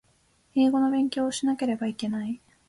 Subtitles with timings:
[0.55, 2.41] 英語の勉強をしなければいけない